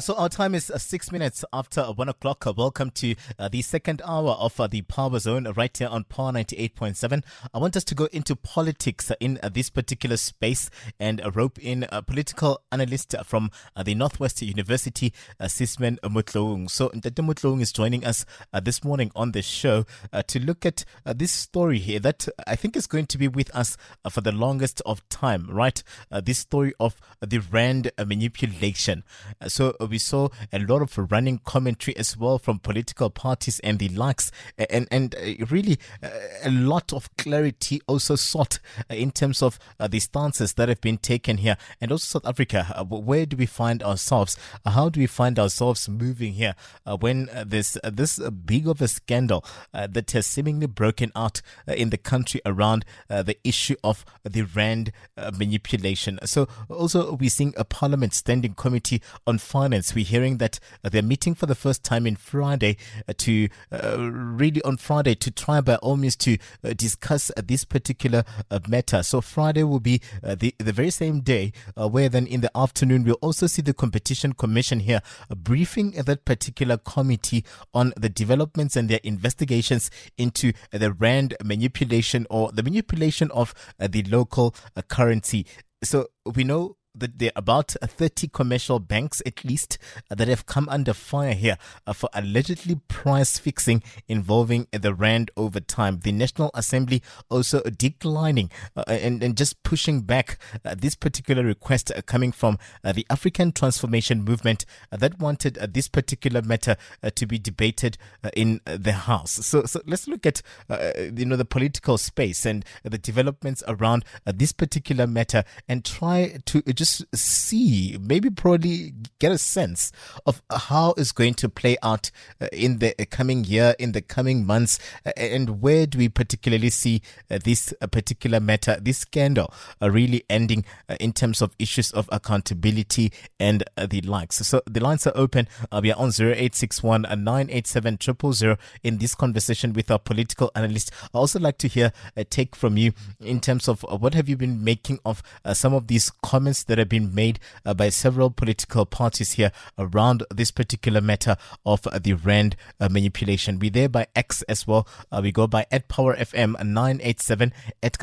[0.00, 2.48] So our time is uh, six minutes after one o'clock.
[2.48, 6.02] Uh, welcome to uh, the second hour of uh, the Power Zone right here on
[6.02, 7.22] Power 98.7.
[7.54, 10.68] I want us to go into politics in uh, this particular space
[10.98, 16.68] and rope in a political analyst from uh, the Northwest University, uh, Sisman Mutloung.
[16.68, 18.26] So Ndate Mutloung is joining us
[18.64, 19.84] this morning on the show
[20.26, 23.76] to look at this story here that I think is going to be with us
[24.10, 25.80] for the longest of time, right?
[26.10, 29.04] this story of the Rand manipulation.
[29.46, 33.88] so we saw a lot of running commentary as well from political parties and the
[33.88, 36.08] likes, and and uh, really uh,
[36.44, 38.58] a lot of clarity also sought
[38.90, 42.28] uh, in terms of uh, the stances that have been taken here, and also South
[42.28, 42.72] Africa.
[42.74, 44.36] Uh, where do we find ourselves?
[44.64, 46.54] Uh, how do we find ourselves moving here
[47.00, 52.40] when there's this big of a scandal that has seemingly broken out in the country
[52.46, 54.92] around the issue of the rand
[55.36, 56.18] manipulation?
[56.24, 61.02] So also we're seeing a Parliament Standing Committee on Finance we're hearing that uh, they're
[61.02, 62.76] meeting for the first time in Friday
[63.08, 67.42] uh, to uh, really on Friday to try by all means to uh, discuss uh,
[67.44, 69.02] this particular uh, matter.
[69.02, 73.14] So Friday will be the, the very same day where then in the afternoon we'll
[73.20, 75.00] also see the Competition Commission here
[75.34, 82.52] briefing that particular committee on the developments and their investigations into the rand manipulation or
[82.52, 84.54] the manipulation of the local
[84.88, 85.46] currency.
[85.82, 89.78] So we know that there are about 30 commercial banks at least
[90.08, 91.56] that have come under fire here
[91.86, 96.00] uh, for allegedly price fixing involving the rand over time.
[96.00, 101.90] The National Assembly also declining uh, and, and just pushing back uh, this particular request
[101.90, 106.76] uh, coming from uh, the African Transformation Movement uh, that wanted this particular matter
[107.14, 107.98] to be debated
[108.34, 109.32] in the House.
[109.32, 114.52] So, so let's look at you know the political space and the developments around this
[114.52, 119.90] particular matter and try to just just see, maybe probably get a sense
[120.26, 124.02] of how it's going to play out uh, in the uh, coming year, in the
[124.02, 127.00] coming months, uh, and where do we particularly see
[127.30, 130.64] uh, this uh, particular matter, this scandal, uh, really ending
[131.00, 134.36] in terms of issues of accountability and the likes.
[134.46, 135.48] So the lines are open.
[135.82, 137.98] we are on 0861 987
[138.32, 140.90] 000 in this conversation with our political analyst.
[141.14, 144.36] I also like to hear a take from you in terms of what have you
[144.36, 145.22] been making of
[145.54, 149.52] some of these comments that that have been made uh, by several political parties here
[149.78, 153.60] around this particular matter of uh, the rand uh, manipulation.
[153.60, 154.88] We there by X as well.
[155.12, 157.96] Uh, we go by at Power FM 987 at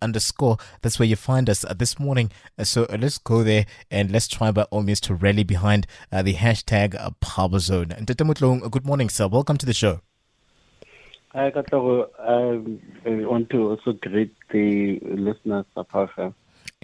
[0.00, 0.58] underscore.
[0.80, 2.30] That's where you find us uh, this morning.
[2.56, 6.34] Uh, so let's go there and let's try by all means to rally behind the
[6.34, 7.90] hashtag Power Zone.
[7.90, 9.26] And good morning, sir.
[9.26, 10.02] Welcome to the show.
[11.34, 12.08] Katlago.
[12.18, 16.34] Um, I want to also greet the listeners of FM.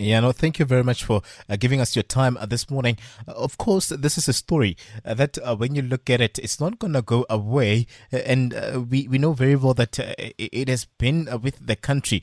[0.01, 2.99] Yeah, no, thank you very much for uh, giving us your time uh, this morning.
[3.27, 6.39] Uh, of course, this is a story uh, that uh, when you look at it,
[6.39, 7.89] it's not going to go away.
[8.13, 9.99] Uh, and we, we know very well that
[10.39, 12.23] it has been with the country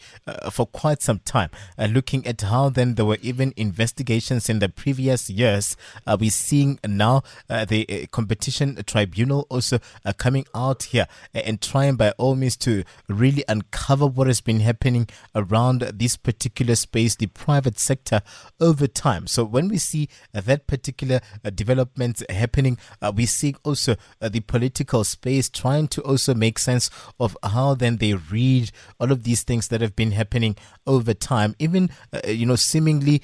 [0.50, 1.50] for quite some time.
[1.78, 5.76] looking at how then there were even investigations in the previous years,
[6.08, 9.80] we're seeing now the competition tribunal also
[10.16, 15.10] coming out here and trying by all means to really uncover what has been happening
[15.36, 18.22] around this particular space, the private private sector
[18.60, 19.26] over time.
[19.28, 24.30] So when we see uh, that particular uh, development happening, uh, we see also uh,
[24.30, 29.24] the political space trying to also make sense of how then they read all of
[29.24, 30.56] these things that have been happening
[30.86, 33.22] over time, even, uh, uh, you know, seemingly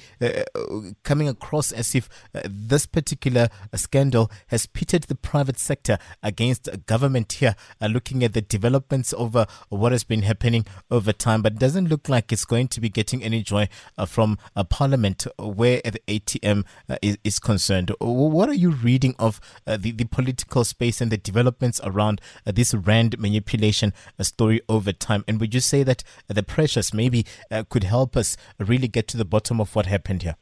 [1.04, 2.08] coming across as if
[2.44, 9.14] this particular scandal has pitted the private sector against government here, looking at the developments
[9.14, 12.88] over what has been happening over time, but doesn't look like it's going to be
[12.88, 13.68] getting any joy
[14.06, 17.92] from uh, Parliament where the ATM uh, is, is, concerned.
[18.00, 22.52] What are you reading of uh, the, the political space and the developments around uh,
[22.52, 25.24] this rand manipulation uh, story over time?
[25.26, 29.16] And would you say that the pressures maybe uh, could help us really get to
[29.16, 30.36] the bottom of what happened here?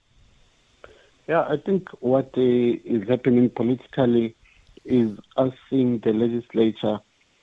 [1.28, 4.34] Yeah, I think what is happening politically
[4.84, 6.98] is us seeing the legislature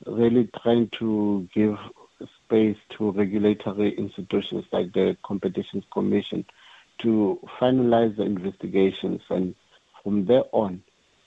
[0.06, 1.78] really trying to give
[2.48, 6.46] space to regulatory institutions like the Competitions Commission
[7.02, 9.22] to finalize the investigations.
[9.30, 9.56] And
[10.04, 10.82] from there on,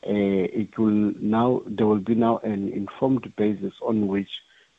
[0.06, 4.30] uh, it will now there will be now an informed basis on which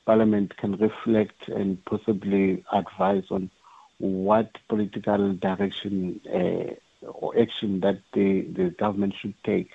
[0.05, 3.51] Parliament can reflect and possibly advise on
[3.99, 9.69] what political direction uh, or action that the, the government should take.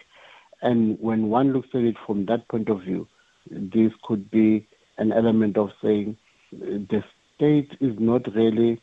[0.62, 3.06] And when one looks at it from that point of view,
[3.48, 4.66] this could be
[4.98, 6.16] an element of saying
[6.58, 7.04] the
[7.34, 8.80] state is not really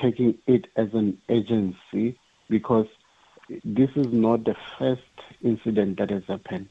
[0.00, 2.18] taking it as an agency
[2.48, 2.86] because
[3.64, 5.02] this is not the first
[5.42, 6.68] incident that has happened.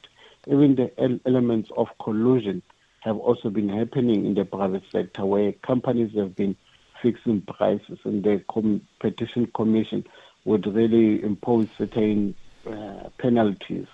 [0.48, 2.62] Even the elements of collusion
[3.02, 6.56] have also been happening in the private sector where companies have been
[7.02, 10.06] fixing prices and the competition commission
[10.44, 12.36] would really impose certain
[12.68, 13.88] uh, penalties.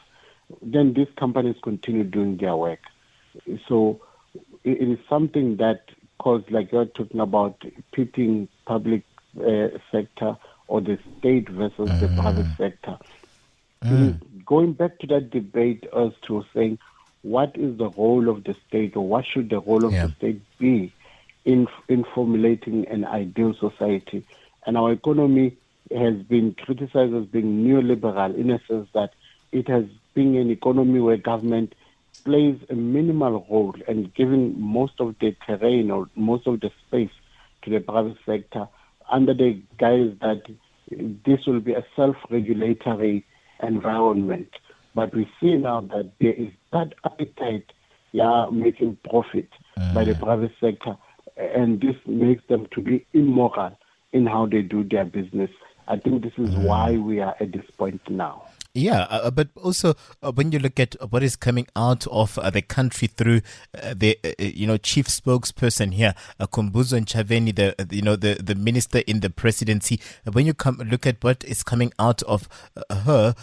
[0.61, 2.79] Then these companies continue doing their work.
[3.67, 4.01] So
[4.63, 5.81] it is something that
[6.19, 9.03] calls, like you're talking about, pitting public
[9.39, 10.37] uh, sector
[10.67, 11.99] or the state versus mm.
[11.99, 12.97] the private sector.
[13.83, 14.45] Mm.
[14.45, 16.77] Going back to that debate as to saying
[17.23, 20.07] what is the role of the state or what should the role of yeah.
[20.07, 20.91] the state be
[21.45, 24.23] in in formulating an ideal society,
[24.65, 25.57] and our economy
[25.91, 29.13] has been criticized as being neoliberal in a sense that
[29.51, 31.73] it has been an economy where government
[32.23, 37.11] plays a minimal role and giving most of the terrain or most of the space
[37.63, 38.67] to the private sector
[39.11, 40.41] under the guise that
[41.25, 43.25] this will be a self-regulatory
[43.63, 44.49] environment.
[44.93, 47.71] But we see now that there is that appetite,
[48.11, 49.93] yeah, making profit uh.
[49.93, 50.97] by the private sector,
[51.37, 53.77] and this makes them to be immoral
[54.11, 55.49] in how they do their business.
[55.87, 56.59] I think this is uh.
[56.59, 58.43] why we are at this point now.
[58.73, 62.37] Yeah, uh, uh, but also uh, when you look at what is coming out of
[62.37, 63.41] uh, the country through
[63.77, 68.35] uh, the uh, you know chief spokesperson here, uh, Khumbudzo Ntshavheni, the you know the
[68.41, 69.99] the minister in the presidency.
[70.31, 72.47] when you come look at what is coming out of
[72.89, 73.35] her,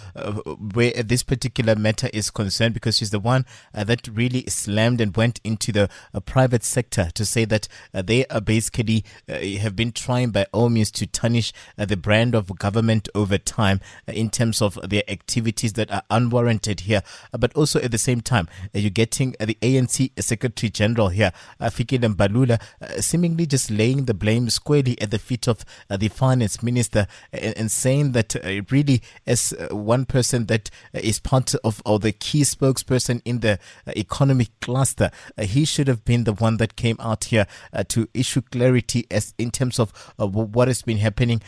[0.73, 5.43] where this particular matter is concerned, because she's the one that really slammed and went
[5.45, 5.91] into the
[6.25, 11.07] private sector to say that they are basically have been trying by all means to
[11.07, 16.81] tarnish the brand of government over time in terms of their activities that are unwarranted
[16.81, 17.03] here.
[17.33, 21.09] Uh, but also at the same time, uh, you're getting uh, the ANC Secretary General
[21.09, 25.65] here, uh, Fikile Mbalula, uh, seemingly just laying the blame squarely at the feet of
[25.91, 28.35] uh, the Finance Minister and, saying that
[28.71, 33.59] really, as one person that is part of or the key spokesperson in the
[33.95, 37.47] economic cluster, he should have been the one that came out here
[37.89, 41.43] to issue clarity as in terms of what has been happening,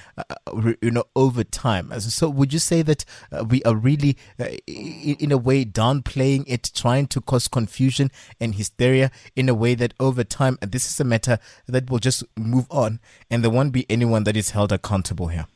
[0.83, 1.99] you know, over time.
[2.01, 3.05] So, would you say that
[3.49, 8.11] we are really, uh, in a way, downplaying it, trying to cause confusion
[8.41, 12.25] and hysteria in a way that over time, this is a matter that will just
[12.37, 15.47] move on and there won't be anyone that is held accountable here.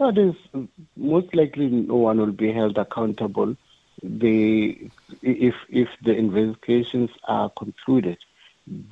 [0.00, 0.36] Yeah, there's
[0.96, 3.56] most likely no one will be held accountable.
[4.00, 4.78] The
[5.22, 8.18] if if the investigations are concluded,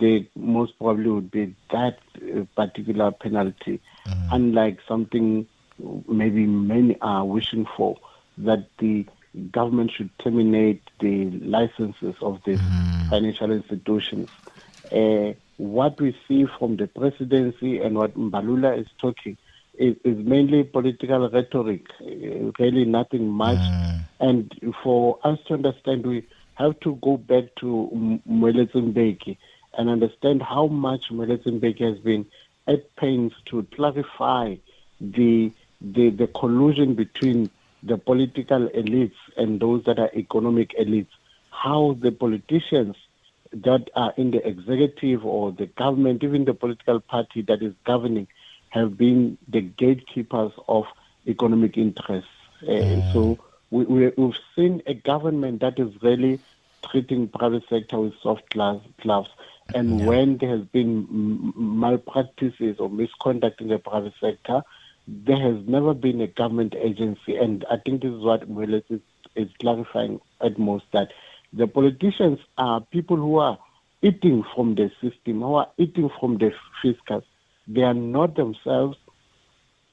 [0.01, 4.29] they most probably would be that uh, particular penalty, mm.
[4.33, 5.47] unlike something
[6.09, 7.97] maybe many are wishing for
[8.39, 9.07] that the
[9.51, 13.11] government should terminate the licenses of the mm.
[13.11, 14.29] financial institutions.
[14.91, 19.37] Uh, what we see from the presidency and what Mbalula is talking
[19.75, 23.59] is, is mainly political rhetoric, uh, really nothing much.
[23.59, 24.01] Mm.
[24.21, 29.37] And for us to understand, we have to go back to Moeletsi
[29.77, 32.27] and understand how much Moeletsi has been
[32.67, 34.57] at pains to clarify
[35.01, 37.51] the, the, the collusion between
[37.83, 41.09] the political elites and those that are economic elites,
[41.51, 42.97] how the politicians
[43.53, 48.27] that are in the executive or the government, even the political party that is governing,
[48.71, 50.85] have been the gatekeepers of
[51.27, 52.29] economic interests.
[52.63, 53.39] Uh, so
[53.71, 56.41] we, we, have seen a government that is really
[56.91, 59.29] treating private sector with soft gloves.
[59.75, 60.07] And yeah.
[60.07, 64.63] when there has been malpractices or misconduct in the private sector,
[65.07, 69.01] there has never been a government agency, and I think this is what Willis is,
[69.35, 71.09] is clarifying at most that
[71.53, 73.59] the politicians are people who are
[74.03, 77.25] eating from the system, who are eating from the fiscus.
[77.69, 78.97] They are not themselves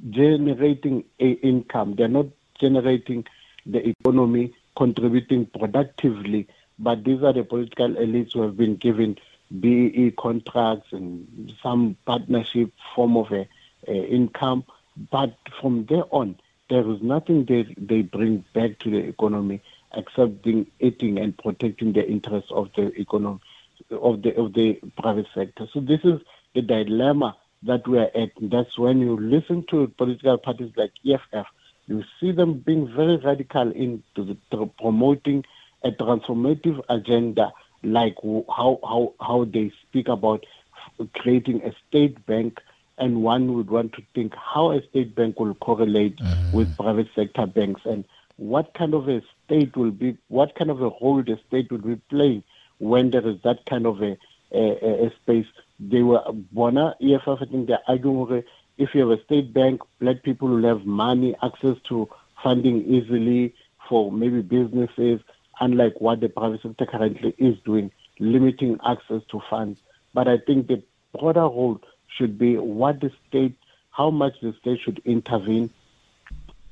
[0.09, 1.95] generating a income.
[1.95, 2.27] They are not
[2.59, 3.25] generating
[3.65, 6.47] the economy, contributing productively.
[6.79, 9.17] But these are the political elites who have been given
[9.59, 13.47] BE contracts and some partnership form of a,
[13.87, 14.63] a income
[15.11, 16.37] but from there on,
[16.69, 19.61] there is nothing they, they bring back to the economy
[19.93, 20.47] except
[20.79, 23.39] eating and protecting the interests of the economy
[23.91, 25.67] of the of the private sector.
[25.73, 26.19] So this is
[26.55, 28.31] the dilemma that we are at.
[28.41, 31.45] That's when you listen to political parties like EFF,
[31.87, 34.03] you see them being very radical in
[34.79, 35.43] promoting
[35.83, 37.51] a transformative agenda,
[37.83, 40.45] like how how how they speak about
[41.15, 42.59] creating a state bank
[43.03, 46.57] and one would want to think how a state bank will correlate mm-hmm.
[46.57, 48.05] with private sector banks and
[48.37, 51.79] what kind of a state will be, what kind of a role the state will
[51.79, 52.43] be playing
[52.79, 54.17] when there is that kind of a,
[54.51, 55.45] a, a space.
[55.79, 58.43] They were, Bona, EFF, I think they're arguing
[58.77, 62.09] if you have a state bank, black people will have money, access to
[62.41, 63.53] funding easily
[63.87, 65.19] for maybe businesses,
[65.59, 69.79] unlike what the private sector currently is doing, limiting access to funds.
[70.13, 70.81] But I think the
[71.17, 71.81] broader role
[72.17, 73.55] should be what the state,
[73.91, 75.69] how much the state should intervene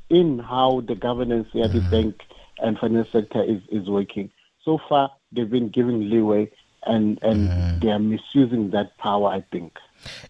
[0.10, 1.90] in how the governance the mm-hmm.
[1.90, 2.22] bank
[2.60, 4.30] and finance sector is, is working.
[4.64, 6.52] So far, they've been giving leeway
[6.86, 7.82] and, and mm.
[7.82, 9.74] they are misusing that power, I think.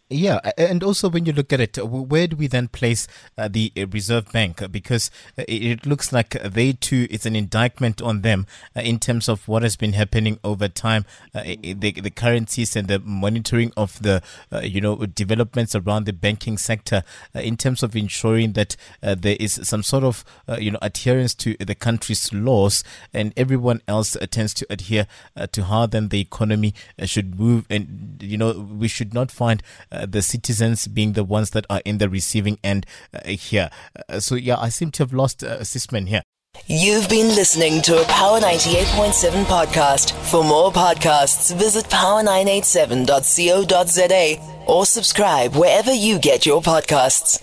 [0.10, 3.72] Yeah, and also when you look at it, where do we then place uh, the
[3.78, 4.62] uh, Reserve Bank?
[4.72, 9.30] Because uh, it looks like they too, it's an indictment on them uh, in terms
[9.30, 14.02] of what has been happening over time, uh, the, the currencies and the monitoring of
[14.02, 19.38] the, uh, you know, developments around the banking sector in terms of ensuring that there
[19.40, 20.26] is some sort of,
[20.60, 25.08] you know, adherence to the country's laws and everyone else tends to adhere
[25.52, 26.74] to how then the economy
[27.06, 27.66] should move.
[27.70, 29.61] And, you know, we should not find
[29.92, 33.70] uh, the citizens being the ones that are in the receiving end uh, here.
[34.10, 36.24] Uh, so, yeah, I seem to have lost uh, Sisman here.
[36.68, 40.12] You've been listening to a Power 98.7 podcast.
[40.30, 47.42] For more podcasts, visit power987.co.za or subscribe wherever you get your podcasts.